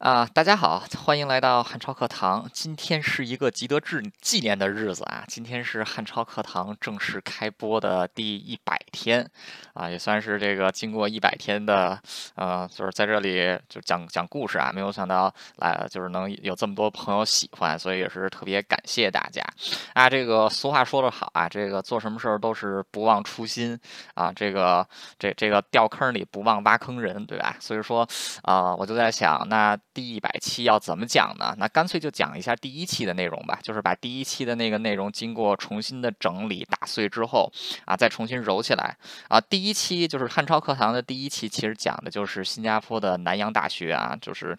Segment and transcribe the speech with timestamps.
[0.00, 2.48] 啊，大家好，欢迎来到汉超课堂。
[2.54, 5.22] 今天是一个值得纪纪念的日子啊！
[5.28, 9.30] 今天是汉超课堂正式开播的第一百天，
[9.74, 12.00] 啊，也算是这个经过一百天的，
[12.34, 14.72] 呃，就是在这里就讲讲故事啊。
[14.74, 19.44] 没有想到来就是能有这么多朋友喜欢，所以也是特别感谢大家
[19.92, 20.08] 啊。
[20.08, 23.78] 这个俗话说得好啊，这个做什么事儿都是不忘初心
[24.14, 24.32] 啊。
[24.34, 24.88] 这个
[25.18, 27.54] 这这个掉坑里不忘挖坑人，对吧？
[27.60, 28.08] 所以说
[28.44, 29.78] 啊，我就在想那。
[29.92, 31.54] 第一百期要怎么讲呢？
[31.58, 37.52] 那干脆就讲一下第一期的内容吧，就是把第一期的那个内容经过重新的整理打碎之后
[37.84, 38.96] 啊，再重新揉起来
[39.28, 39.40] 啊。
[39.40, 44.58] 第一期就是汉超课堂的第一期，其实讲的就是新加坡的南洋大学啊，就是。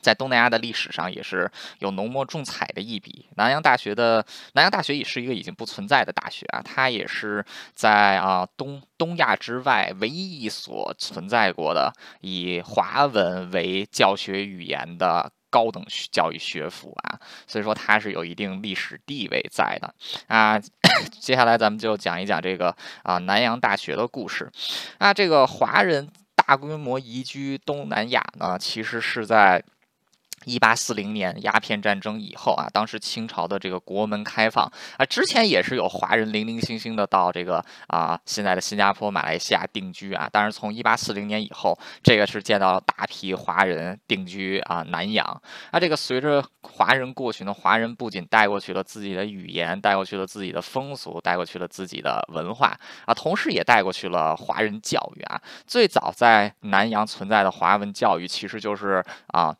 [0.00, 1.50] 在东南亚的历史上也是
[1.80, 3.26] 有浓墨重彩的一笔。
[3.36, 19.94] 南洋大学的南洋大学也是一个已经不存在的大学啊，它也是在啊东东亚之外唯一一所存在过的以华文为教学语言的高等学教育学府啊，所以说它是有一定历史地位在的
[20.28, 20.60] 啊。
[21.20, 24.50] 接下来咱们就讲一讲这个啊南洋大学的故事
[24.98, 25.12] 啊。
[25.12, 29.62] 这个华人大规模移居东南亚呢，其实是在。
[30.46, 34.64] 一八四零年鸦片战争以后啊，当时清朝的这个国门开放
[34.96, 40.28] 啊，之前也是有华人零零星星的到这个啊现在的新加坡、马来西亚定居啊。
[40.30, 45.26] 但是从一八四零年以后，这个是见到了大批华人定居啊南洋
[45.72, 45.80] 啊。
[45.80, 55.42] 这个随着华人过去呢，华人不仅带过去了自己的语言，带过去了自己的风俗，带过去了自己的文化啊，同时也带过去了华人教育啊。
[55.66, 59.52] 最早在南洋存在的华文教育，其实就是啊。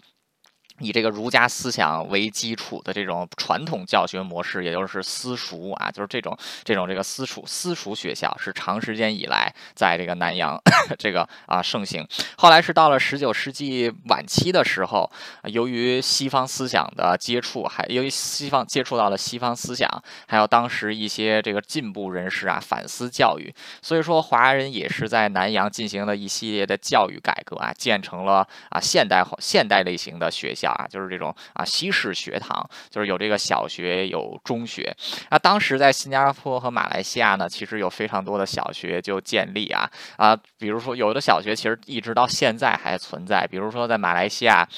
[0.81, 10.61] 以这个儒家思想为基础的这种传统教学模式，也就是私塾啊，就是这种这种这个私塾私塾学校，是长时间以来在这个南洋
[10.99, 12.07] 这个啊盛行。
[12.37, 15.11] 后来是到了十九世纪晚期的时候，
[15.45, 19.89] 由于西方思想的接触，还由于西方接触到了西方思想，
[20.27, 30.66] 还有当时一些这个进步人士啊反思教育，所以说华人也是在南洋进行了一系列的教育改革啊，建成了啊现代现代类型的学校。
[30.73, 34.95] 啊，就是这种啊，西式学堂，就是有这个小学，有中学。
[35.31, 44.69] 那当时在新加坡和马来西亚呢，其实有非常多的小学就建立啊啊，比如说有的小学其实一直到现在还存在，比如说在马来西亚。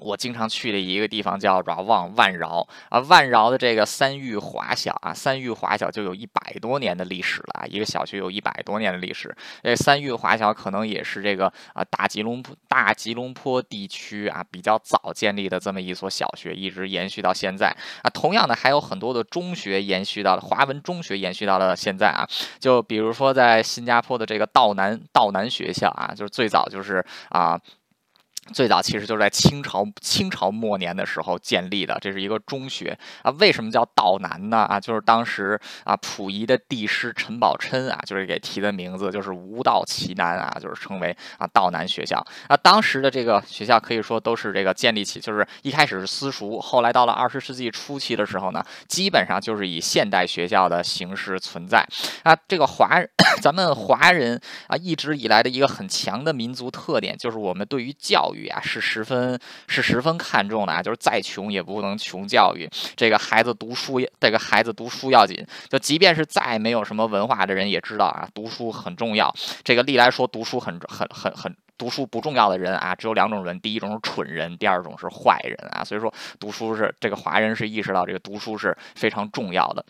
[0.00, 9.32] 我经常去的一个地方叫饶旺万饶啊，万饶的这个三育华小啊，三育华小就有一百多年的历史了啊，一个小学有一百多年的历史。
[9.62, 17.68] 这三育华小可能也是这个啊大吉隆坡大吉隆坡地区啊比较早建立的这么一所小学，一直延续到现在
[18.02, 18.10] 啊。
[18.10, 22.26] 同样的，还有很多的中学延续到了华文中学延续到了现在啊。
[22.58, 27.60] 就比如说在新加坡的这个道南道南学校啊，就是最早就是啊。
[28.52, 33.30] 最早其实就是在清朝清朝末年的时候建立的，这是一个中学啊。
[33.38, 34.58] 为什么叫道南呢？
[34.58, 42.56] 啊，就是当时啊溥仪的帝师陈宝琛啊，就是给提的名字，就是无道其南啊，就是称为啊道南学校啊。
[42.56, 51.86] 当时的这个学校可以说都是这个建立起，就是一开始是私塾，后来到了二十世纪初期的时候呢，基本上就是以现代学校的形式存在
[52.24, 52.36] 啊。
[52.48, 53.00] 这个华
[53.40, 59.38] 咱们华人啊一直以来的一个很强的民族特点，就是我们对于教育啊是十分
[59.68, 62.68] 是十分看重的啊，就是再穷也不能穷教育。
[62.96, 65.46] 这个孩子读书，这个孩子读书要紧。
[65.68, 69.34] 就即便是再没有什么文化的人也知道啊，读书很重要。
[69.64, 75.82] 这个历来说读书很很很很读书不重要的人啊，只有两种人：第一种是蠢人，第二种是坏人啊。
[75.82, 79.84] 所以说读书是这个华人是意识到这个读书是非常重要的。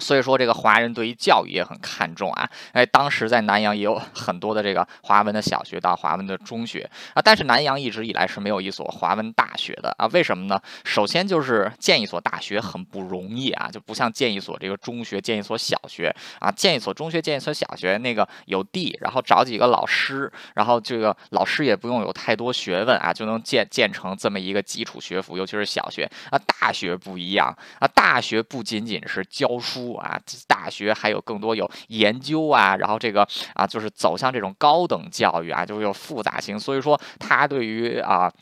[0.00, 2.48] 所以说，这个华人对于教育也很看重啊。
[2.72, 10.06] 哎，当时在南洋也有很多的这个华文的小学到华文的中学啊，但是南洋一直以来是没有一所华文大学的啊。
[10.06, 10.60] 为什么呢？
[10.84, 16.50] 首先就是建一所大学很不容易啊，就不像建一所这个中学、建一所小学啊。
[16.50, 26.38] 建一所中学、建一所小学，那个有地，然后找几个老师，然后这个老师也不用有太多学问啊，就能建建成这么一个基础学府，尤其是小学啊。
[26.60, 29.89] 大学不一样啊，大学不仅仅是教书。
[29.94, 38.32] 啊，大学还有更多有研究啊，然后这个啊，就是走向这种高等教育啊，就是有复杂性，所以说它对于啊。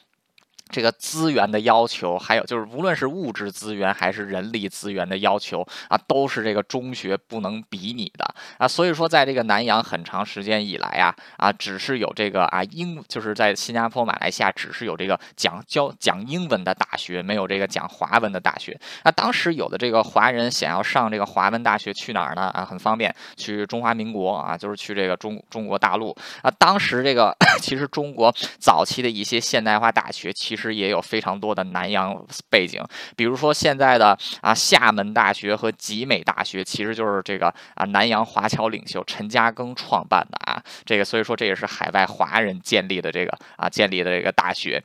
[0.70, 8.69] 这个资源的要求，还有就是无论是物质资源还是人力资源的要求啊，都是这个中学不能比拟的啊。
[8.69, 18.79] 所以说，在这个南洋很长时间以来啊啊，只是有这个啊英，就是在新加坡、马来西亚只是有这个讲教讲英文的大学，没有这个讲华文的大学。
[19.05, 22.50] 那当时有的这个华人想要上这个华文大学，去哪儿呢？
[22.55, 26.50] 啊，很方便，去中华民国啊，就是去这个中中国大陆啊。
[26.59, 32.82] 当时这个 其实中国早期的一些现代化大学，其实也有非常多的南洋背景，
[33.16, 44.82] 比如说现在的啊厦门大学和集美大学，其实就是这个啊南洋华侨领袖陈嘉庚创办的啊，这个所以说这也是海外华人建立的这个啊建立的这个大学。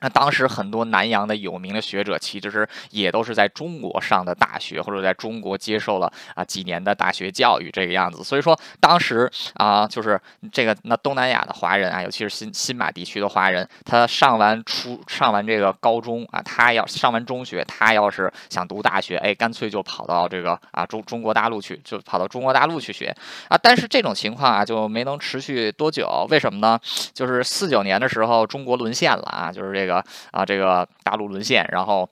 [0.00, 8.24] 那当时很多南洋的有名的学者，其实是也都是在中国上的大学，或者在中国接受了啊几年的大学教育这个样子。
[8.24, 10.18] 所以说，当时啊，就是
[10.50, 23.14] 这个那东南亚的华人啊，尤其是新新马地区的华人，他上完初上完这个高中啊，他要上完中学，他要是想读大学，哎，干脆就跑到这个啊中中国大陆去，就跑到中国大陆去学
[23.48, 23.58] 啊。
[23.62, 26.26] 但是这种情况啊，就没能持续多久。
[26.30, 26.80] 为什么呢？
[27.12, 29.89] 就是四九年的时候，中国沦陷了啊，就是这个。
[29.96, 32.08] 啊，这个大陆沦陷，然后。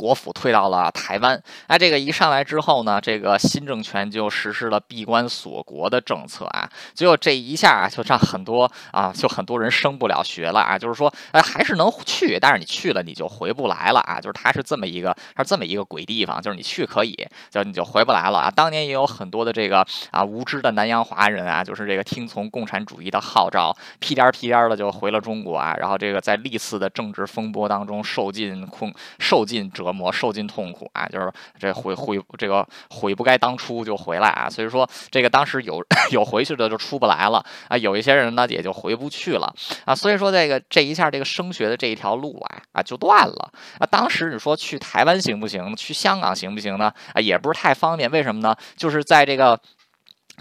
[0.00, 1.38] 国府退到了台湾，
[1.68, 17.14] 那这个一上来之后呢，这个新政权就实施了闭关锁国的政策啊，结果这一下啊，就让很多啊，就很多人升不了学了啊，就是说，哎，还是能去，但是你去了你就回不来了啊，就是它是这么一个，它是这么一个鬼地方，就是你去可以，
[17.50, 18.50] 就你就回不来了啊。
[18.50, 29.89] 当年也有很多的这个啊无知的南洋华人啊，就是这个听从共产主义的号召，屁颠儿屁颠儿的就回了中国啊，然后这个在历次的政治风波当中受尽困，受尽折。
[29.92, 39.54] 魔受尽痛苦啊，就是这悔悔这个悔不该当初就回来啊，所以说这个当时有 有回去的就出不来了啊，有一些人呢也就回不去了
[39.84, 43.86] 啊，所以说这个这一下这个升学的这一条路啊啊就断了啊。
[43.86, 45.74] 当时你说去台湾行不行？
[45.76, 46.92] 去香港行不行呢？
[47.12, 48.54] 啊，也不是太方便，为什么呢？
[48.76, 49.60] 就是在这个。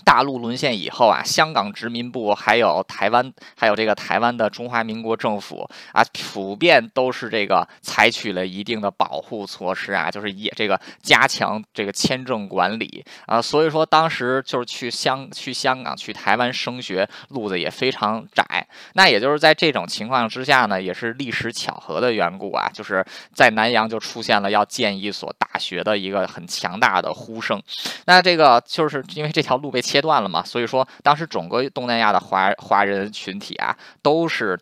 [0.06, 18.66] 大陆沦陷以后啊，香港殖民部还有台湾，还有这个台湾的中华民国政府啊，普遍都是这个采取了一定的保护措施啊，就是也这个加强这个签证管理啊，所以说当时就是去香去香港去台湾升学路子也非常窄。
[18.94, 27.62] 那也就是在这种情况之下呢，也是历史巧合的缘故啊，就是在南洋就出现了要建一所大学的一个很强大的呼声。
[28.06, 29.82] 那这个就是因为这条路被。
[29.90, 34.56] 切断了嘛，所以说当时整个东南亚的华华人群体啊，都是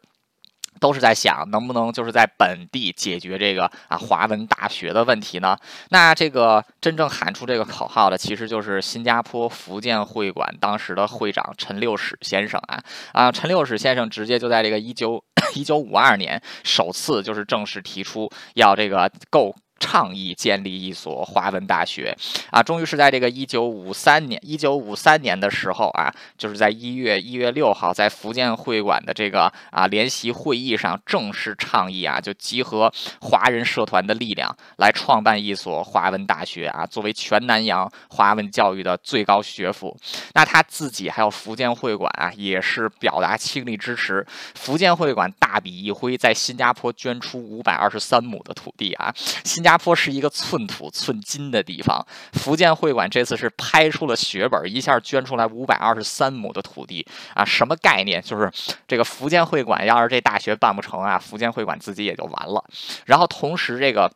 [0.80, 5.58] 都是在想能不能就是在本地解决这个啊华文大学的问题呢？
[5.90, 12.80] 那这个真正喊出这个口号的，其实就是新加坡福建会馆当时的会长陈六史先生啊
[13.12, 15.22] 啊，陈六史先生直接就在这个一九
[15.56, 19.54] 一九五二年首次就是正式提出要这个购。
[19.80, 22.16] 倡议建立一所华文大学
[22.50, 32.92] 啊，终于是在这个一九五三年，一九五三年的时候啊，就是在一月一月六号，在福建会馆的这个啊联席会议上正式倡议啊，就集合
[33.22, 39.96] 华人社团的力量来创办一所华文大学啊，作为全南洋华文教育的最高学府。
[40.34, 44.26] 那他自己还有福建会馆啊，也是表达倾力支持。
[44.56, 49.14] 福建会馆大笔一挥，在新加坡捐出五百二十三亩的土地啊，
[49.44, 49.67] 新。
[49.68, 58.22] 新加坡是一个寸土寸金的地方，福建会馆这次是拍出了血本，一下捐出来五百二十三亩的土地啊，什么概念？
[58.22, 58.50] 就是
[58.88, 62.64] 这个福建会馆要是这大学办不成啊，福建会馆自己也就完了。
[63.04, 64.10] 然后同时这个。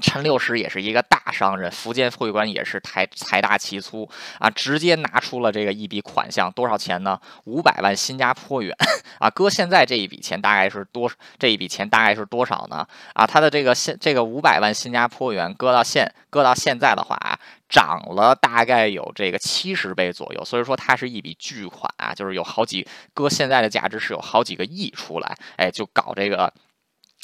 [0.00, 4.08] 陈六史也是一个大商人，福建会馆也是财财大气粗
[4.38, 7.20] 啊，直接拿出了这个一笔款项，多少钱呢？
[7.44, 8.76] 五百万新加坡元
[9.18, 11.10] 啊，搁现在这一笔钱大概是多？
[11.38, 12.86] 这一笔钱大概是多少呢？
[13.14, 26.52] 啊，他的这个现这个五百万新加坡元搁到现搁到现在的话啊，涨了大概有这个七十倍左右，所以说它是一笔巨款啊，就是有好几搁现在的价值是有好几个亿出来，哎，就搞这个。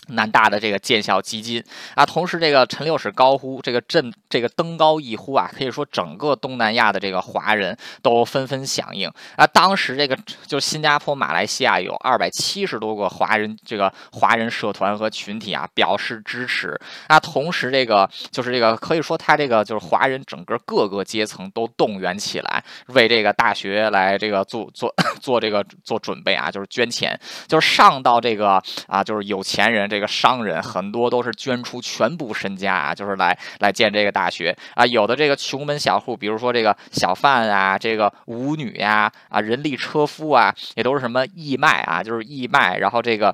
[0.09, 9.47] 南大的这个建校基金啊，同时这个陈六史高呼这个振这个登高一呼啊，可以说整个东南亚的这个华人都纷纷响应啊。
[9.47, 10.15] 当时这个
[10.47, 17.19] 就新加坡、马来西亚有二百七十多个华人这个华人社团和群体啊表示支持啊。
[17.19, 29.89] 同时这个就是这个可以说他这个就是华人整个各个阶层都动员起来为这个大学来这个做做 做这个做准备啊，就是捐钱，就是上到这个啊就是有钱人。
[29.95, 34.85] 这个商人很多都是捐出全部身家啊，就是来来建这个大学啊。
[34.85, 43.33] 有的这个穷门小户，比如说这个小贩啊，这个舞女呀，啊，人力车夫啊，也都是什么义卖啊，就是义卖，然后这个。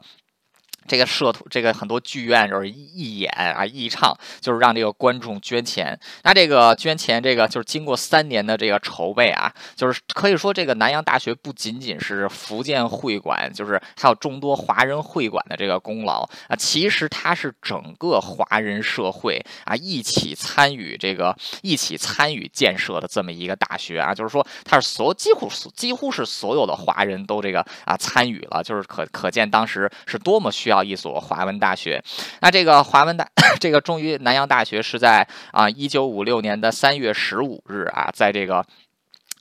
[0.87, 5.99] 这个社图，这个很多剧院就是义演啊，义唱，就是让这个观众捐钱。
[6.23, 16.57] 那这个捐钱，这个就是经过三年的这个筹备啊，就是可以说这个南洋大学不仅仅是福建会馆，就是还有众多华人会馆的这个功劳啊。
[16.57, 24.15] 其实它是整个华人社会啊一起参与这个一起参与建设的这么一个大学啊。
[24.15, 30.81] 就是说它是所几乎几乎是所有的华人都这个啊参与了，就是可可见当时是多么需要。
[30.83, 32.03] 一所华文大学，
[32.41, 33.29] 那这个华文大，
[33.61, 38.65] 这个终于南洋大学是在啊一九五六年的三月十五日啊，在这个。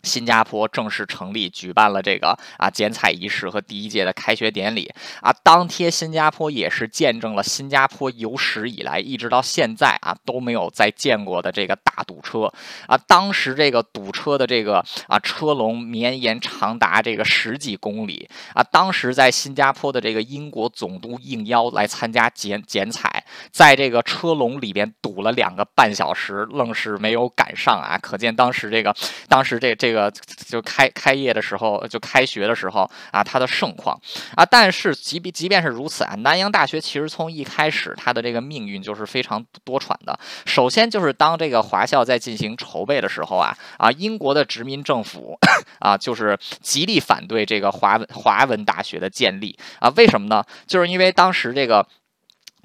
[0.04, 4.92] 新加坡正式成立，举办了这个啊剪彩仪式和第一届的开学典礼
[5.22, 5.34] 啊。
[5.44, 12.52] 当天，新加坡也是见证了新加坡有史以来一直到现在啊都没有再见过的这个大堵车
[12.88, 12.98] 啊。
[12.98, 18.64] 当时这个堵车的这个啊车龙绵延长达这个十几公里啊。
[18.64, 23.19] 当时在新加坡的这个英国总督应邀来参加剪剪彩，
[23.52, 27.98] 在这个车龙里边堵了两个半小时，愣是没有赶上啊。
[27.98, 28.96] 可见当时这个，
[29.28, 29.90] 当时这这。
[29.90, 30.14] 个
[30.48, 34.00] 就开开业的时候，就开学的时候啊，它的盛况
[34.36, 40.20] 啊，但是即便即便是如此啊，南洋大学其实从一开始它的这个命运就是非常多舛的。
[40.46, 45.36] 首先就是当这个华校在进行筹备的时候啊啊，英国的殖民政府
[45.82, 50.44] 啊，就是极力反对这个华文华文大学的建立啊，为什么呢？
[50.68, 51.84] 就是因为当时这个。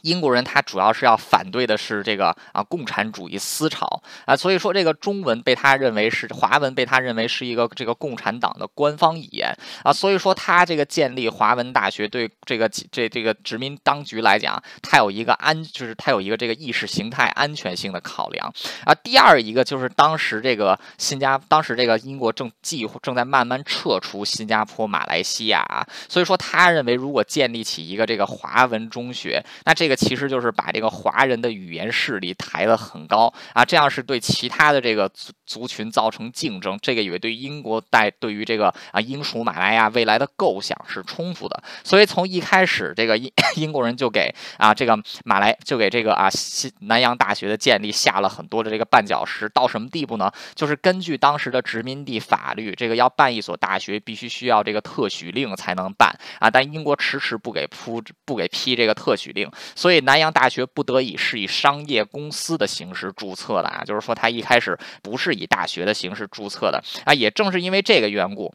[0.04, 18.52] 英国人他主要是要反对的是这个啊共产主义思潮啊，所以说这个中文被他认为是华文被他认为是一个这个共产党的官方语言啊，所以说他这个建立华文大学对这个这这个殖民当局来讲，他有一个安就是他有一个这个意识形态安全性的考量
[18.84, 18.94] 啊。
[18.94, 29.93] 第二一个就是当时这个新加当时这个英国正计划正在慢慢撤出新加坡马来西亚啊，所以说他认为如果建立起一个这个华文中学，那这个。
[29.94, 41.62] 其实就是把这个华人的语言势力抬得很高啊，这样是对其他的这个族族群造成竞争，这个也对英国带对于这个啊英属马来亚未来的构想是冲突的。
[41.82, 49.48] 所以从一开始，这个英 英国人就给啊这个马来就给这个啊西南洋大学的建立下了很多的这个绊脚石。
[49.50, 50.30] 到什么地步呢？
[50.54, 56.08] 就是根据当时的殖民地法律，这个要办一所大学，必须需要这个特许令才能办
[56.40, 59.50] 啊，但英国迟迟不给铺不给批这个特许令。
[59.84, 68.54] 所以南洋大学不得已是以商业公司的形式注册的啊，就是说它一开始不是以大学的形式注册的啊，也正是因为这个缘故。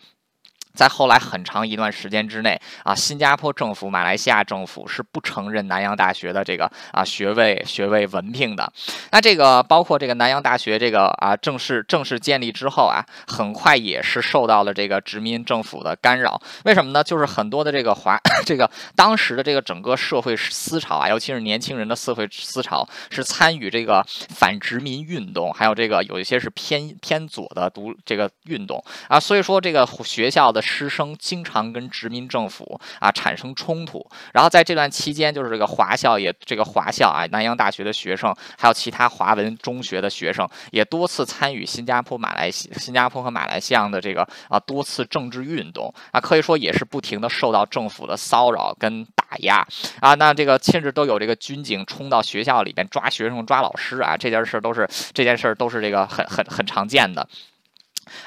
[0.79, 8.71] 在后来很长一段时间之内啊，新加坡政府、马来西亚政府是不承认南洋大学的这个啊学位、学位文凭的。
[9.12, 16.41] 那这个包括这个南洋大学这个啊正式正式建立之后啊，很快也是受到了这个殖民政府的干扰。
[16.63, 17.03] 为什么呢？
[17.03, 18.17] 就是很多的这个华
[18.48, 29.19] 这个当时的这个整个社会思潮啊，尤其是年轻人的社会思潮，是参与这个反殖民运动，还有这个有一些是偏偏左的独这个运动啊。
[29.19, 30.63] 所以说这个学校的。
[30.70, 49.66] 师生经常跟殖民政府啊产生冲突，然后在这段期间，就是这个华校也这个华校啊，南洋大学的学生，还有其他华文中学的学生，也多次参与新加坡、马来西新加坡和马来西亚的这个啊多次政治运动啊，可以说也是不停的受到政府的骚扰跟打压
[50.00, 50.14] 啊。
[50.14, 57.28] 那这个甚至都有这个军警冲到学校里面抓学生、抓老师啊，这件事儿都是这件事儿都是这个很很很常见的。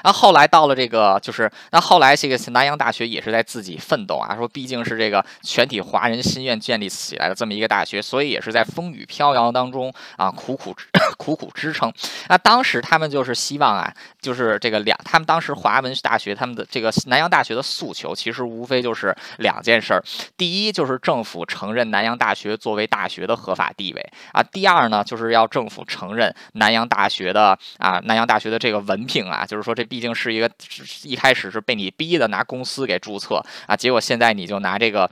[0.03, 10.73] 那后来到了这个，就是那后来这个南洋大学也是在自己奋斗啊，说毕竟是这个全体华人心愿建立起来的这么一个大学，所以也是在风雨飘摇当中啊苦苦
[11.17, 11.91] 苦苦支撑。
[12.29, 20.03] 那当时他们就是希望啊，就是这个两，他们当时华文大学他们的这个南洋大学的诉求，其实无非就是两件事儿：
[20.37, 29.72] 第一就是政府承认南洋大学作为大学的合法地位啊；第二呢，就是要政府承认南洋大学的啊南洋大学的这个文凭啊，就是说。
[29.73, 30.49] 这毕竟是一个
[31.03, 35.09] 一开始是被你逼的拿公司给注册啊，结果现在你就拿这个。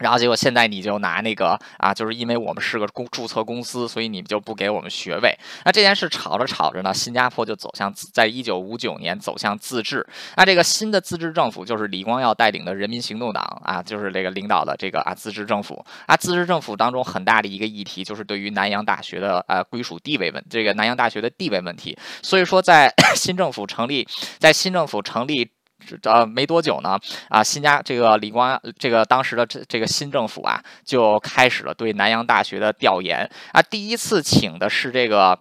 [0.00, 5.32] 然后结果现在你就拿那个啊，就是因为我们是个公注册公司，所以你们就不给我们学位。
[5.64, 10.04] 那这件事吵着吵着呢，新加坡就走向在一九五九年走向自治。
[10.36, 16.16] 那这个新的自治政府就是李光耀带领的人民行动党啊，就是这个领导的这个啊自治政府啊。
[16.16, 21.96] 自治政府当中很大的一个议题就是对于南洋大学的呃归属地位问这个南洋大学的地位问题。
[22.22, 25.50] 所以说在 新政府成立，在新政府成立。
[26.04, 35.38] 呃，没多久呢，啊，新加这个李光，这个当时的这这个新政府啊，就开始了对南洋大学的调研啊，第一次请的是这个。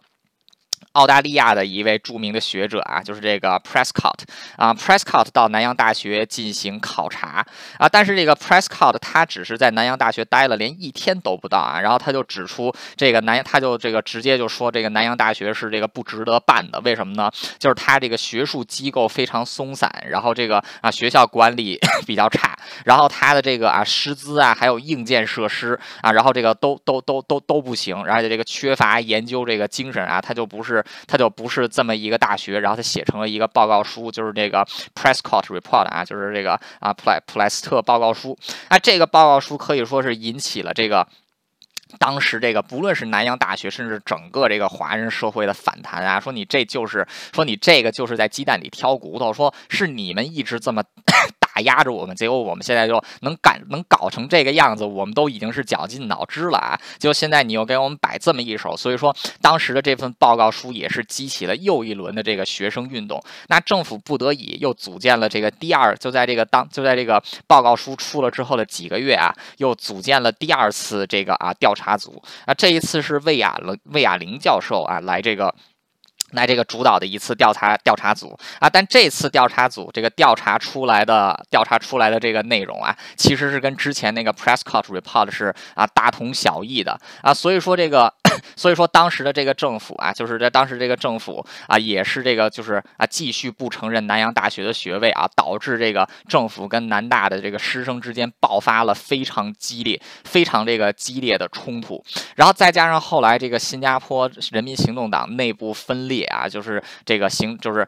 [0.93, 4.21] 澳大利亚的一位著名的学者啊，就是这个 Prescott
[4.57, 7.45] 啊，Prescott 到南洋大学进行考察
[7.77, 17.31] 啊，但是这个 Prescott 他只是在南洋大学待了连一天都不到啊，然后他就指出这个南，他就这个直接就说这个南洋大学是这个不值得办的，为什么呢？
[17.59, 30.78] 就是他这个学术机构非常松散，然后这个啊学校管理 比较差，然后他的这个啊师资啊还有硬件设施啊，然后这个都都都都都不行，而且这个缺乏研究这个精神啊，他就不是。
[31.07, 38.37] 他就不是这么一个大学，然后他写成了一个报告书，就是这个 Prescott Report 啊，就是这个啊普莱普莱斯特报告书。
[38.67, 41.07] 啊，这个报告书可以说是引起了这个
[41.97, 50.83] 当时这个不论是南洋大学，甚至整个这个华人社会的反弹啊，说你这就是说你这个就是在鸡蛋里挑骨头，说是你们一直这么。
[51.61, 56.79] 压着我们，结果我们现在就能干能搞成这个样子，我们都已经是绞尽脑汁了啊！
[56.97, 63.21] 结果现在你又给我们摆这么一手，所以说当时的这份报告书也是激起了又一轮的这个学生运动。
[63.47, 75.53] 那政府不得已又组建了这个第二，就在这个当就在这个报告书出了之后的几个月啊，又组建了第二次这个啊调查组啊，这一次是魏亚了魏亚玲教授啊来这个。
[76.31, 88.13] 来这个主导的一次调查调查组啊，但这次调查组这个调查出来的调查出来的这个内容啊，其实是跟之前那个 Prescott Report 是啊大同小异的啊，所以说这个。
[88.55, 102.03] 所以说，当时的这个政府啊，就是在当时这个政府啊，也是这个就是啊，继续不承认南洋大学的学位啊，导致这个政府跟南大的这个师生之间爆发了非常激烈、非常这个激烈的冲突。
[102.35, 107.87] 然后再加上后来这个新加坡人民行动党内部分裂啊，就是这个行就是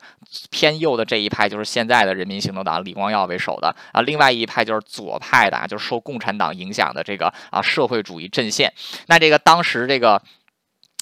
[0.49, 8.71] 偏右的这一派，就是现在的人民行动党李光耀为首的啊，另外一派就是左派的啊，就是受共产党影响的这个啊社会主义阵线。
[9.07, 10.21] 那这个当时这个。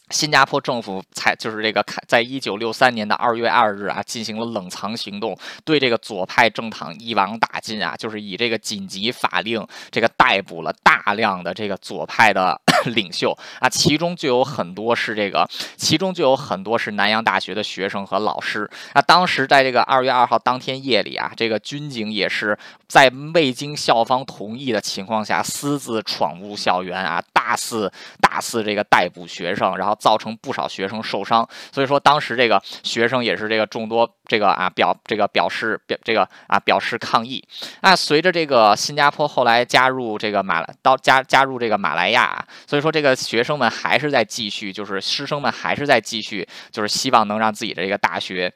[0.10, 12.60] 新加坡政府才就是这个开，在一九六三年的二月二日啊，进行了冷藏行动，对这个左派政党一网打尽啊，就是以这个紧急法令，这个逮捕了大量的这个左派的
[12.96, 19.02] 领袖啊，其中就有很多是这个，其中就有很多是南洋大学的学生和老师啊。
[19.02, 22.58] 当时在这个二月二号当天夜里啊，这个军警也是
[22.88, 29.96] 在未经校方同意的情况下，私自闯入校园啊，大肆大肆这个逮捕学生，然后。
[30.00, 37.44] 造成不少学生受伤，所以说当时这个学生也是这个众多这个啊表这个表示表这个啊表示抗议。
[37.82, 48.54] 那随着这个新加坡后来加入这个马来到加加入这个马来亚，所以说这个学生们还是在继续，就是师生们还是在继续，就是希望能让自己的这个大学。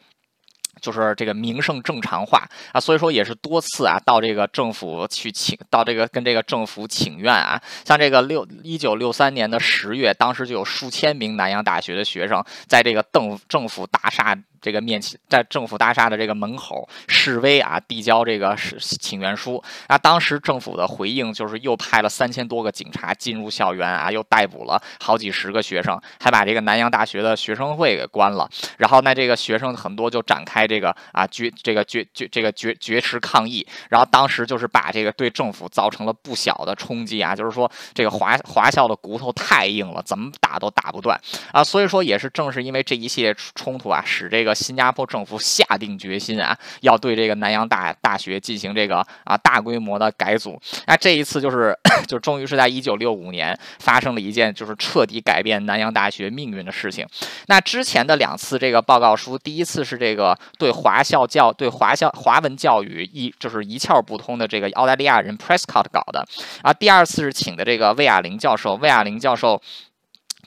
[0.81, 14.37] 就是这个名声正常化啊，所以说也是多次啊到这个政府去请，到这个跟这个政府请愿啊，像这个六一九六三年的十月，当时就有数千名南洋大学的学生在这个邓政府大厦。
[14.63, 19.97] 这个面前，在政府大厦的这个门口示威啊，递交这个是请愿书啊。
[19.97, 28.49] 当时政府的回应就是又派了三千多个警察进入校园啊，又逮捕了好几十个学生，还把这个南洋大学的学生会给关了。
[28.77, 33.65] 然后那这个学生很多就展开这个啊绝这个绝绝这个绝绝食抗议。
[33.89, 41.19] 然后当时就是把这个对政府造成了不小的冲击啊，就是说这个华华校的骨头太硬了，怎么打都打不断
[41.51, 41.63] 啊。
[41.63, 44.53] 所以说也是正是因为这一系列冲突啊，使这个。
[44.63, 50.57] 新加坡政府下定决心啊，要对这个南洋大大学进行这个啊大规模的改组。
[50.87, 57.05] 那这一次就是 就终于是在一九六五年发生了一件就是彻底改变南洋大学命运的事情。
[57.47, 66.25] 那之前的两次这个报告书，第一次是这个对华校教对华校华文教育一就是一窍不通的这个澳大利亚人 Prescott 搞的
[66.61, 69.61] 啊，第二次是请的这个魏亚玲教授，魏亚玲教授。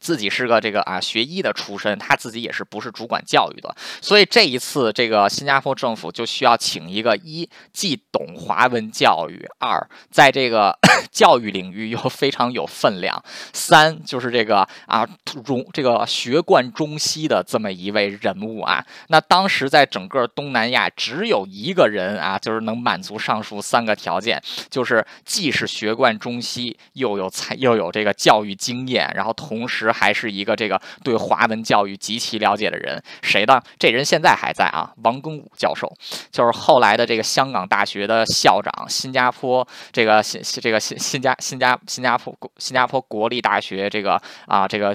[0.07, 10.79] 自己是个这个啊学医的出身，他自己也是不是主管教育的，所以这一次这个新加坡政府就需要请一个一既懂华文教育，二在这个
[11.11, 13.21] 教育领域又非常有分量，
[13.53, 15.05] 三就是这个啊
[15.45, 18.87] 中这个学贯中西的这么一位人物啊。
[19.09, 24.41] 那当时在整个东南亚只有一个人啊，就是能满足上述三个条件，
[24.71, 29.93] 就是既是学贯中西，又有才又有这个教育经验，然后同时。
[29.97, 33.59] 还是一个这个对华文教育极其了解的人，谁呢？
[33.79, 35.91] 这人现在还在啊，王庚武教授，
[36.31, 44.95] 就是后来的这个香港大学的校长，新加坡这个新这个新新加新加新加坡新加坡国立大学这个啊这个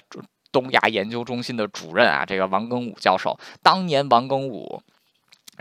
[0.52, 4.82] 东亚研究中心的主任啊，这个王庚武教授，当年王庚武。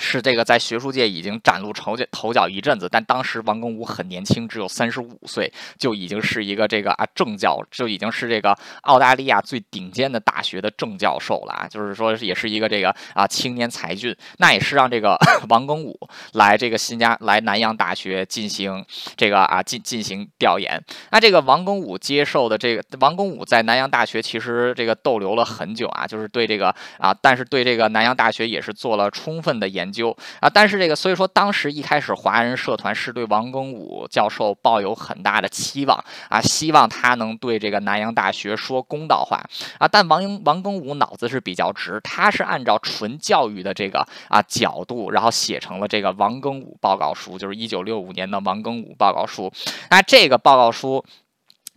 [0.00, 15.18] 是这个在学术界已经崭露头角头角一阵子，但当时王庚武很年轻，只有三十五岁，就已经是一个这个啊正教，就已经是这个澳大利亚最顶尖的大学的正教授了啊，就是说也是一个这个啊青年才俊，那也是让这个
[15.50, 15.94] 王庚武
[16.32, 18.82] 来这个新加来南洋大学进行
[19.16, 20.82] 这个啊进进行调研。
[21.10, 29.89] 那这个王庚武接受的这个王庚武在南洋大学其实这个逗留了很久啊，就是对这个啊，但是对这个南洋大学也是做了充分的研。
[29.90, 39.42] 究啊，但是这个，所以说当时一开始华人社团是对王庚武教授抱有很大的期望啊，希望他能对这个南洋大学说公道话
[39.78, 39.88] 啊。
[39.88, 49.52] 但王王庚武脑子是比较直，他是按照纯教育的这个啊角度，然后写成了这个王庚武报告书，就是一九六五年的王庚武报告书。
[49.90, 51.04] 那这个报告书。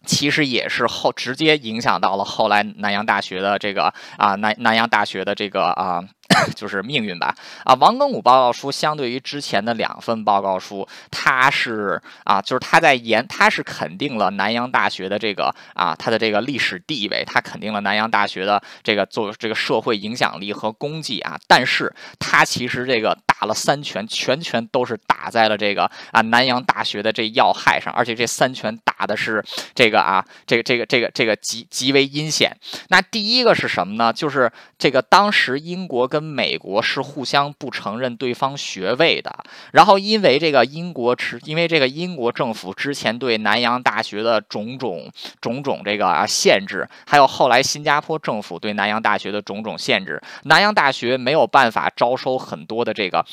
[0.06, 3.86] 其实也是后直接影响到了后来南洋大学的这个
[4.17, 6.04] 啊南南洋大学的这个啊
[6.55, 7.33] 就是命运吧
[7.63, 29.41] 啊王庚武报告书相对于之前的两份报告书，他是啊就是他在研他是肯定了南洋大学的这个啊他的这个历史地位，他肯定了南洋大学的这个做这个社会影响力和功绩啊，但是他其实这个打了三拳，拳拳都是打在了这个啊南洋大学的这要害上，而且这三拳打的是
[29.73, 29.89] 这。
[29.93, 32.51] 个啊，这个这个这个这个极极为阴险。
[32.88, 34.12] 那第一个是什么呢？
[34.12, 39.36] 就是这个当时英国跟美国是互相不承认对方学位的。
[39.71, 45.10] 然后因为这个英国持，因为这个英国政府之前对南洋大学的种种
[45.41, 53.26] 种种这个啊限制，还有后来新加坡政府对南洋大学的种种限制，南洋大学没有办法招收很多的这个。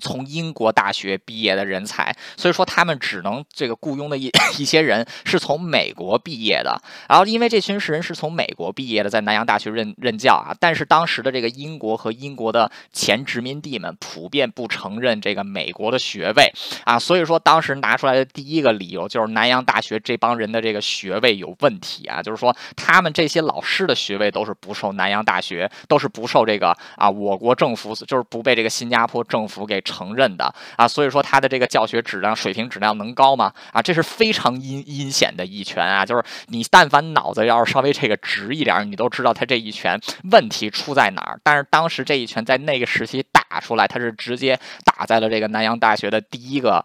[0.00, 16.52] 从英国大学毕业的人才，所以说他们只能这个雇佣的一 一些人是从美国毕业的，然后因为这群人是从美国毕业的，在南洋大学任任教啊，但是当时的这个英国和英国的前殖民地们普遍不承认这个美国的学位
[16.84, 29.82] 啊，所以说当时拿出来的第一个理由就是南洋大学这帮人的这个学位有问题啊，就是说他们这些老师的学位都是不受南洋大学都是不受这个啊我国政府就是不被这个新加坡政府给。
[29.88, 33.52] 承认的啊，所以说他的这个教学质量水平质量能高吗？
[33.72, 36.04] 啊，这是非常阴阴险的一拳啊！
[36.04, 39.98] 就是你但凡脑子要是稍微这个直一点，你都知道他这一拳
[40.30, 41.40] 问题出在哪儿。
[41.42, 46.84] 但是当时这一拳在那个时期打出来，他是直接打在了这个南洋大学的第一个。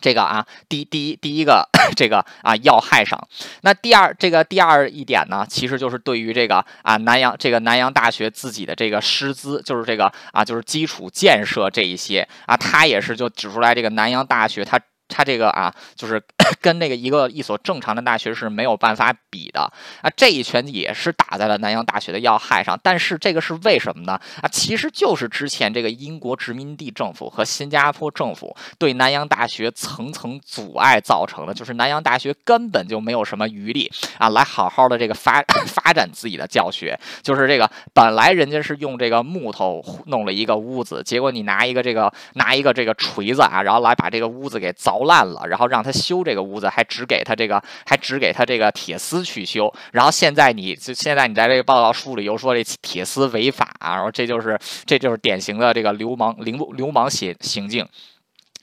[0.00, 3.18] 这个啊，第第一第一个 这个啊要害上，
[3.62, 14.78] 那第二这个第二一点呢，其实就是对于这个啊南洋这个南洋大学自己的这个师资，就是这个啊就是基础建设这一些啊，他也是就指出来这个南洋大学它。
[15.08, 16.22] 他这个啊，就是
[16.60, 19.60] 跟那个一个一所正常的大学是没有办法比的
[20.02, 20.10] 啊。
[20.16, 24.20] 这一拳也是打在了南洋大学的要害上，但是这个是为什么呢？
[24.42, 36.98] 啊，其实就是之前这个英国殖民地政府和新加坡政府对南洋大学层层阻碍造成的，就是南洋大学根本就没有什么余力啊，来好好的这个发 发展自己的教学。
[37.22, 44.97] 就是这个本来人家是用这个木头弄了一个屋子，结果你拿一个这个拿一个这个锤子啊，然后来把这个屋子给凿。
[44.98, 49.72] 凿烂了，然后让他修这个屋子，还只给他这个，还只给他这个铁丝去修。
[49.92, 57.86] 然后现在你，现在你在这个报道书里又说这铁丝违法，然后这就是这就是典型的这个流氓流流氓行行径。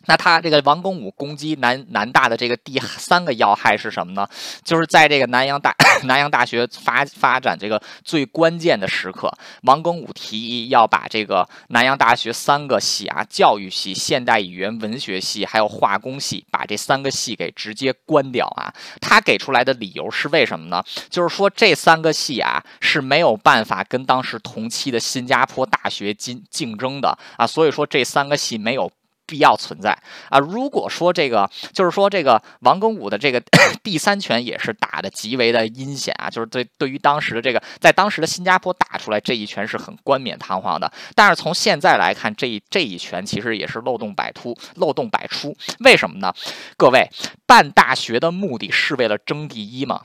[0.07, 4.27] 那他这个王公武攻击南南大的这个第三个要害是什么呢？
[4.63, 9.31] 就是在这个南洋大 南洋大学发发展这个最关键的时刻，
[9.63, 18.73] 王公武提议要把这个南洋大学三个系啊，教育系、现代语言文学系还有化工系，把这三个系给直接关掉啊。
[19.01, 20.83] 他给出来的理由是为什么呢？
[21.09, 28.91] 就是说这三个系啊是没有办法跟当时同期的新加坡大学竞竞争的啊，所以说这三个系没有。
[29.25, 29.97] 必要存在
[30.29, 30.39] 啊！
[30.39, 33.41] 如果说这个，就是说这个王庚武的这个
[33.83, 45.55] 第三拳也是打的极为的阴险啊，就是对对于当时的这个，在当时的新加坡打出来这一拳是很冠冕堂皇的，但是从现在来看，这一这一拳其实也是漏洞百出，漏洞百出。
[45.79, 46.33] 为什么呢？
[46.77, 47.09] 各位
[47.45, 50.01] 办大学的目的是为了争第一吗？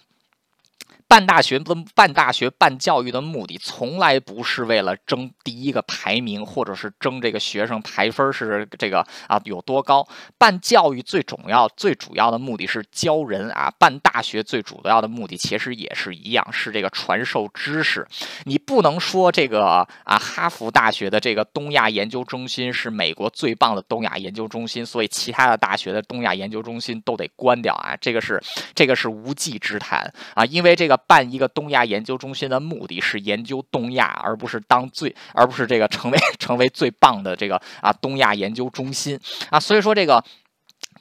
[1.11, 10.07] 办大学的办大学办教育的目的，从来不是为了争第一个排名，或者是争这个学生排分是这个啊有多高。
[10.38, 13.68] 办教育最重要、最主要的目的是教人啊。
[13.77, 18.07] 办大学最主要的目的其实也是一样，是这个传授知识。
[18.44, 27.96] 你不能说这个啊，哈佛大学的这个东亚研究中心是美国最棒的东亚研究中心，所以其他的大学的东亚研究中心都得关掉啊。
[28.01, 28.40] 这个是
[28.77, 30.99] 这个是无稽之谈啊，因为这个。
[31.06, 39.18] 办一个东亚研究中心的目的是研究东亚，而不是当最，而不是这个成为成为最棒的这个啊东亚研究中心
[39.50, 39.58] 啊。
[39.58, 40.22] 所以说这个。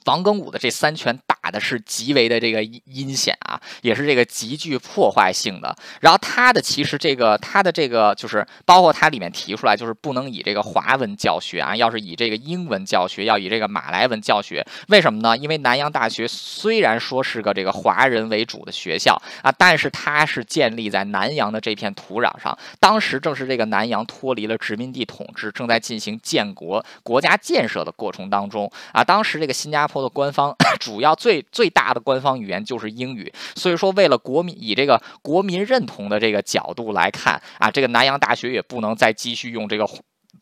[0.09, 5.75] 王庚武的这三拳打的是极为的这个阴险啊，也是这个极具破坏性的。
[6.01, 14.65] 然后他的其实这个他的这个就是包括他里面提出来，就是不能以这个华文教学啊，要是以这个英文教学，要以这个马来文教学。
[14.87, 15.37] 为什么呢？
[15.37, 22.57] 因为南洋大学虽然说是个这个华人为主的学校啊，但是它是建立在南洋的这片土壤上。
[22.79, 29.03] 当时正是这个南洋脱离了殖民地统治，正在进行建国国家建设的过程当中啊。
[29.03, 29.98] 当时这个新加坡。
[30.01, 39.87] 的官方 主要最最大的官方语言就是英语，所以说为了国民以这个国民认同的这个角度来看啊，这个南洋大学也不能再继续用这个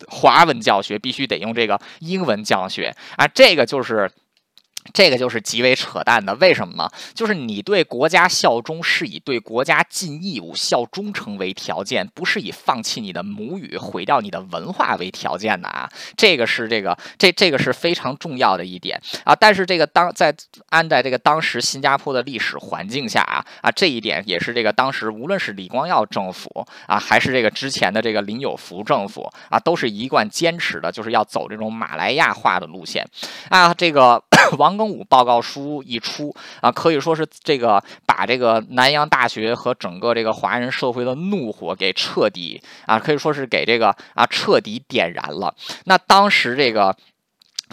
[0.08, 4.12] 华文教学，必须得用这个英文教学啊，这个就是。
[4.94, 6.90] 这个就是极为扯淡的，为什么呢？
[7.14, 15.90] 就是你对国家效忠是以对国家尽义务、效忠诚为条件，不是以放弃你的母语、毁掉你的文化为条件的啊！
[16.16, 19.36] 这个是这个这这个是非常重要的一点啊！
[19.36, 20.34] 但是这个当在
[20.70, 33.06] 安在这个当时新加坡的历史环境下啊啊，这一点也是这个当时无论是李光耀政府啊，还是这个之前的这个林有福政府啊，都是一贯坚持的，就是要走这种马来亚化的路线
[33.50, 33.74] 啊！
[33.74, 34.24] 这个
[34.58, 34.77] 王。
[34.78, 45.56] 庚午报告书一出啊，可以说是这个把这个南洋大学和整个这个华人社会的怒火给彻底啊，可以说是给这个啊彻底点燃了。
[45.86, 46.96] 那当时这个。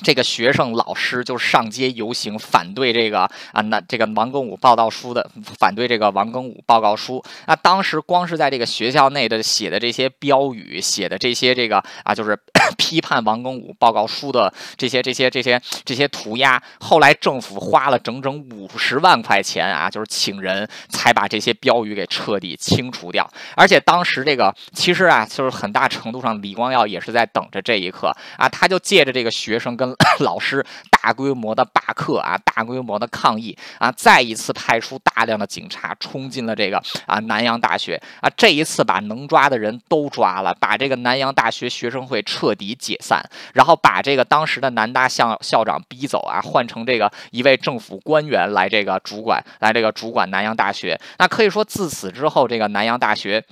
[0.03, 3.21] 这个学生老师就上街游行，反对这个
[3.53, 7.23] 啊，那这个王庚武报道书的，反对这个王庚武报告书。
[7.47, 12.37] 那当时光是在这个学校内的写的这些标语，写的这些这个啊，就是
[12.77, 16.61] 批判王庚武报告书的这些这些这些这些涂鸦。
[16.81, 23.29] 后来政府花了整整五十万块钱啊，就是请人才把这些标语给彻底清除掉。
[23.55, 29.84] 而且当时这个其实啊，就是很大程度上李光耀也是在等着这一刻啊，他就借着这个学生跟
[30.20, 50.99] 老师大规模的罢课啊，大规模的抗议啊，再一次派出大量的警察冲进了这个啊南洋大学啊，这一次把能抓的人都抓了，把这个南洋大学学生会彻底解散，然后把这个当时的南大校校长逼走啊，换成这个一位政府官员来这个主管，来这个主管南洋大学。
[51.18, 53.44] 那可以说自此之后，这个南洋大学。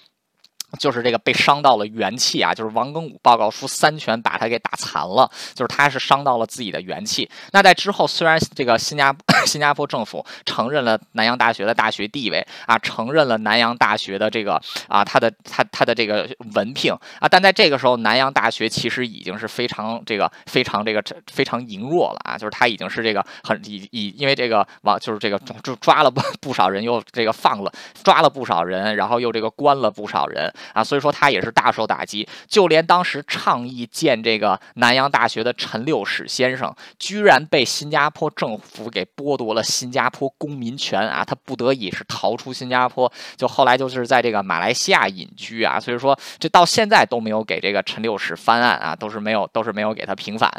[0.79, 2.55] 就是这个被伤到了元气啊！
[2.55, 7.29] 就是王庚武报告书三拳把他给打残了，就是他是伤到了自己的元气。
[7.53, 9.15] 那在之后，虽然这个新加
[9.47, 22.39] 新加坡政府承认了南洋大学的大学地位啊，承认了南洋大学的这个啊，他的他他的这个文凭啊，但在这个时候，南洋大学其实已经是非常这个非常这个非常羸弱了啊！
[22.39, 30.53] 就是他已经是这个很已已因为这个王就是这个就抓了不 不少人，又这个放了抓了不少人，然后又这个关了不少人。
[30.72, 50.51] 啊，所以说他也是大受打击，就连当时倡议建这个南洋大学的陈六史先生，居然被新加坡政府给剥夺了新加坡公民权啊，他不得已是逃出新加坡，就后来就是在这个马来西亚隐居啊，所以说这到现在都没有给这个陈六史翻案啊，都是没有都是没有给他平反。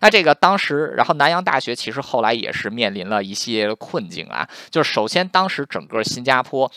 [0.00, 6.70] 那这个当时，然后南洋大学其实后来也是面临了一系列的困境啊，就是首先当时整个新加坡。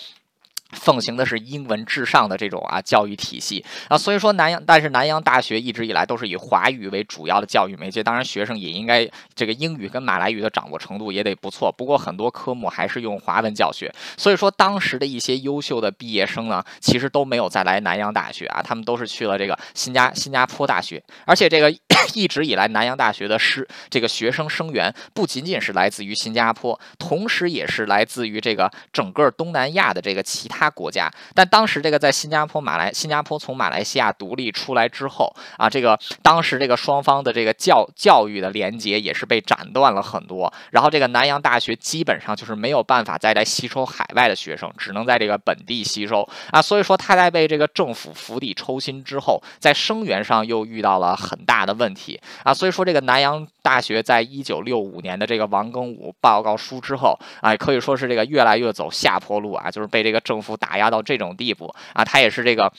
[0.74, 11.72] 奉行的是英文至上的这种啊教育体系啊，所以说南洋，但是南洋大学一直以来都是以华语为主要的教育媒介，当然学生也应该这个英语跟马来语的掌握程度也得不错。
[11.72, 21.74] 不过很多科目还是用华文教学，所以说当时的一些优秀的毕业生呢，其实都没有再来南洋大学啊，他们都是去了这个新加新加坡大学，而且这个
[22.14, 30.70] 一直以来南洋大学的师这个学生生源不仅仅是来自于新加坡，同时也是来自于这个整个东南亚的这个其他。
[30.74, 40.52] 国家，但当时这个在新加坡、马来新加坡从马来西亚独立出来之后啊，这个当时这个双方的这个教教育的连接也是被斩断了很多。
[40.72, 46.62] 然后这个南洋大学基本上就是没有办法再来吸收海外的学生，只能在这个本地吸收啊。
[46.62, 52.54] 所以说他在被这个政府釜底抽薪之后，在生源上又遇到了很大的问问题啊。
[52.54, 60.54] 所以说这个南洋大学在一九六五年的这个王庚武报告书之后啊，可以说是这个越来越走下坡路啊，就是被这个政府。
[60.64, 62.72] 打压到这种地步啊，他也是这个。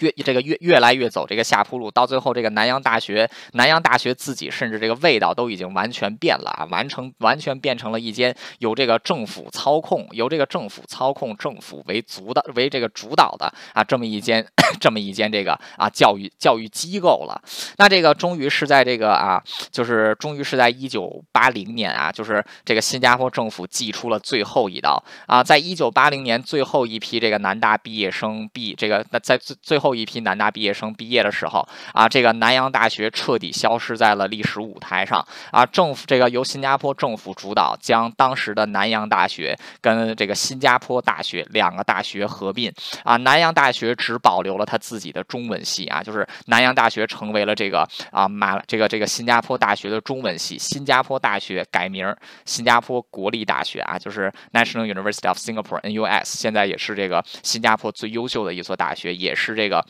[0.00, 14.46] 越这个越越来越走这个下坡路，到最后这个南洋大学，南洋大学自己甚至这个味道都已经完全变了啊，完成完全变成了一间由这个政府操控，由这个政府操控，政府为主的为这个主导的啊这么一间
[14.78, 17.40] 这么一间这个啊教育教育机构了。
[17.78, 29.88] 那这个终于是在这个啊，就是终于是在一九八零年啊，就是这个新加坡政府祭出了最后一刀啊，在一九八零年最后一批这个南大毕业生毕这个那在最最最。
[29.88, 35.64] 后一批南大毕业生毕业的时候啊，这个南洋大学彻底消失在了历史舞台上啊。
[35.64, 42.72] 政府这个由新加坡政府主导，将当时的南洋大学跟这个新加坡大学两个大学合并
[43.04, 43.16] 啊。
[43.18, 50.58] 南洋大学只保留了他自己的中文系啊，就是南洋大学成为了这个啊马这个这个新加坡大学的中文系。
[50.58, 52.12] 新加坡大学改名
[52.44, 59.67] 新加坡国立大学啊，就是 National University of Singapore（NUS），现在也是这个新加坡最优秀的一所大学，也是这。
[59.68, 59.84] 这个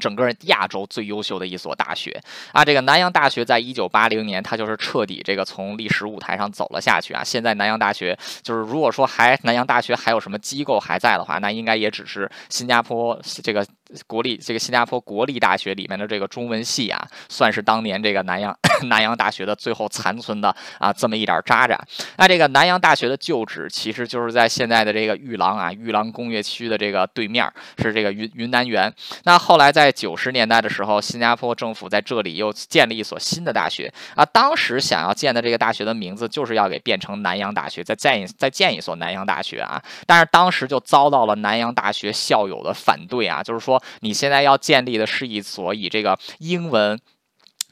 [0.00, 2.20] 整个亚洲最优秀的一所大学
[2.52, 7.22] 啊，这个南洋大学在一九八零年，它就是彻底这个从历史舞台上走了下去啊。
[7.24, 13.66] 现在南洋大学就是，如果说还南洋大学还有什么机构还在的话，那应该也只是新加坡这个
[14.06, 18.56] 国立这个新加坡国立大学里面的这个中文系啊，算是当年这个南洋
[18.88, 21.76] 南洋大学的最后残存的啊这么一点渣渣。
[22.18, 28.92] 那这个南洋大学的旧址其实就是在现在的这个玉郎啊玉郎工业区的这个对面，是这个云云南园。
[29.24, 34.22] 那后来在在九十年代的时候，新加坡政府在这里又建立一所新的大学啊。
[34.26, 39.82] 当时想要建的这个大学的名字就是要给变成南洋大学，再建一再建一所南洋大学啊。
[40.04, 47.00] 但是当时就遭到了南洋大学校友的反对啊，就是说你现在要建立的是一所以这个英文。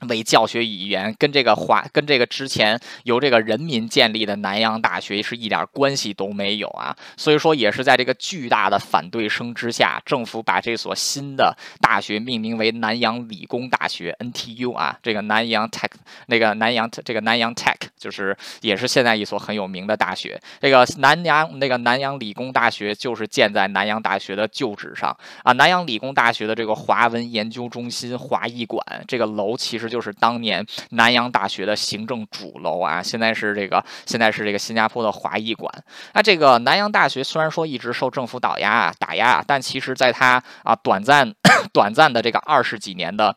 [0.09, 6.95] 为教学语言，跟这个华，跟这个之前由这个人民建立的南洋大学是一点关系都没有啊！
[7.17, 15.89] 所以说，也是在这个巨大的反对声之下，政府把这所新的大学命名为南洋理工大学 （NTU） 啊，这个南洋 Tech，
[16.27, 20.39] 那个南洋这个南洋 Tech 就是也是现在一所很有名的大学。
[20.61, 25.53] 这个南洋那个南洋理工大学就是建在南洋大学的旧址上啊。
[25.55, 29.86] 南洋理工大学的这个华文研究中心华艺馆这个楼其实。
[29.88, 35.72] 就是当年南洋大学的行政主楼啊，现在是这个，现在是这个新加坡的华裔馆。
[36.14, 41.33] 那这个南洋大学虽然说一直受政府打压啊打压，但其实在它啊短暂
[41.72, 43.37] 短暂的这个二十几年的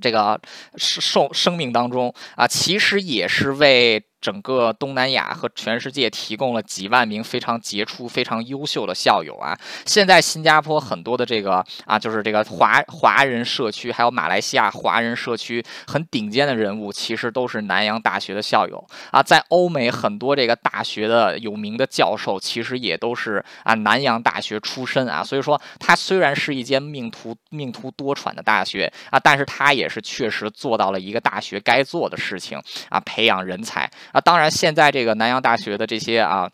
[0.00, 0.40] 这个
[0.76, 4.04] 生生命当中啊，其实也是为。
[4.20, 9.56] 整个东南亚和全世界提供了几万名非常杰出、非常优秀的校友啊！
[9.86, 19.22] 现在新加坡很多的这个啊，就是这个华华人社区，还有马来西亚华人社区很顶尖的人物，其实都是南洋大学的校友啊。
[19.22, 25.22] 在欧美很多这个大学的有名的教授，其实也都是啊南洋大学出身啊。
[25.22, 33.88] 所以说，它虽然是一间命途命途多舛的大学啊，但是它也是确实做到了一个大学该做的事情啊，培养人才。
[34.12, 36.50] 啊，当然，现在这个南洋大学的这些啊。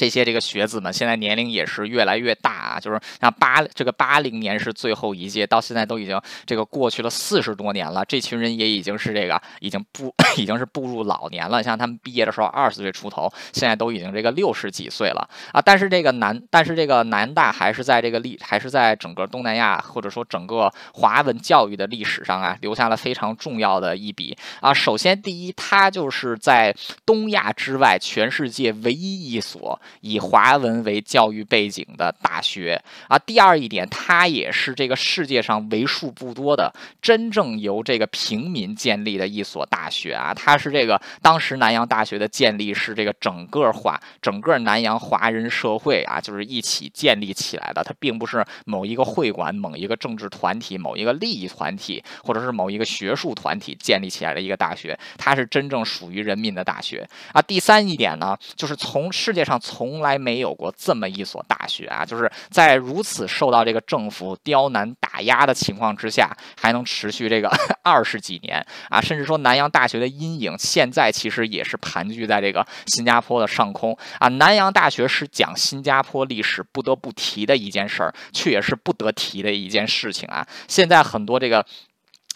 [0.00, 11.62] 这些这个学子们现在年龄也是越来越大啊，就是像八这个八零年是最后一届，到现在都已经这个过去了四十多年了，这群人也已经是这个已经步 已经是步入老年了。
[11.62, 15.60] 像他们毕业的时候二十岁出头，现在都已经这个六十几岁了啊。
[15.60, 24.72] 但是这个南但是这个南大还是在这个历还是在整个东南亚或者说整个华文教育的历史上啊留下了非常重要的一笔啊。
[24.72, 29.78] 首先第一，它就是在东亚之外全世界唯一一所。
[30.00, 40.32] 以华文为教育背景的大学啊，第二一点，它也是这个世界上为数不多的真正由这个平民建立的一所大学啊。
[40.34, 47.82] 它是这个当时南洋大学的建立是这个整个华整个南洋华人社会啊，就是一起建立起来的。
[47.84, 54.98] 它并不是某一个会馆、某一个政治团体、某一个利益团体，或者是某一个学术团体建立起来的一个大学。
[55.16, 57.40] 它是真正属于人民的大学啊。
[57.42, 59.60] 第三一点呢，就是从世界上。
[59.70, 62.04] 从来没有过这么一所大学啊！
[62.04, 67.48] 就是在如此受到这个政府刁难打压的情况之下，还能持续这个
[67.84, 69.00] 二十几年啊！
[69.00, 74.26] 甚至说南洋大学的阴影现在其实也是盘踞在这个新加坡的上空啊！
[74.26, 80.44] 南洋大学是讲新加坡历史不得不提的一件事儿，却也是不得提的一件事情啊！
[80.66, 81.64] 现在很多这个。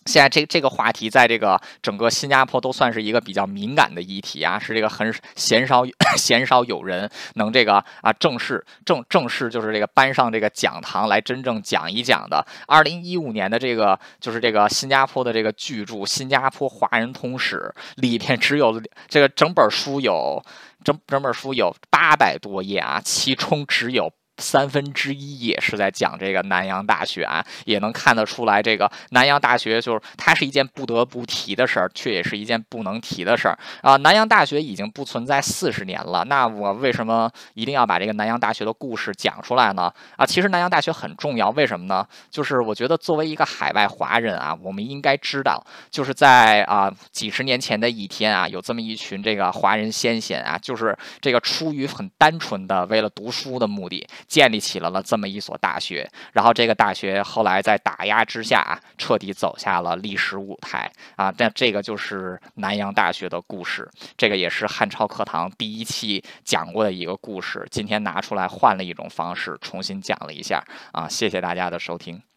[0.06, 5.84] 现在这这个话题在这个整个新加坡都算是一个比较敏感的议题啊，是这个很鲜少
[6.16, 12.44] 鲜少有人能这个啊正式正正式就是这个搬上这个讲堂来真正讲一讲的。
[12.66, 20.42] 二零一五年的这个就是这个新加坡的这个巨著《新加坡华人通史》里边只有这个整本书有
[20.82, 24.12] 整整本书有八百多页啊，其中只有。
[24.38, 33.96] 三分之一也是在讲这个南洋大学啊，也能看得出来，这个南洋大学就是它是一件不得不提的事儿，却也是一件不能提的事儿啊。
[33.98, 39.92] 南洋大学已经不存在四十年了，那我为什么一定要把这个南洋大学的故事讲出来呢？
[40.16, 42.06] 啊，其实南洋大学很重要，为什么呢？
[42.28, 54.04] 就是我觉得作为一个海外华人啊，我们应该知道，就是在啊几十年前的一天啊，有这么一群这个华人先贤啊，就是这个出于很单纯的为了读书的目的。
[54.28, 61.32] 建立起来了这么一所大学，然后这个大学后来在打压之下，彻底走下了历史舞台啊！
[61.36, 70.62] 但这个就是南洋大学的故事，这个也是汉超课堂第一期讲过的一个故事，今天拿出来换了一种方式重新讲了一下
[70.92, 71.08] 啊！
[71.08, 72.33] 谢谢大家的收听。